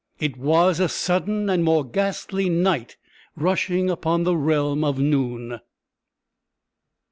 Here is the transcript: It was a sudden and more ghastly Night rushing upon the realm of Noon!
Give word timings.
It 0.19 0.35
was 0.35 0.79
a 0.79 0.89
sudden 0.89 1.47
and 1.47 1.63
more 1.63 1.85
ghastly 1.85 2.49
Night 2.49 2.97
rushing 3.37 3.87
upon 3.87 4.23
the 4.23 4.35
realm 4.35 4.83
of 4.83 4.97
Noon! 4.97 5.59